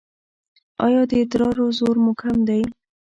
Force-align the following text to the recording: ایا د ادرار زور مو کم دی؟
ایا 0.85 1.01
د 1.09 1.11
ادرار 1.23 1.57
زور 1.77 1.95
مو 2.03 2.11
کم 2.21 2.37
دی؟ 2.47 2.61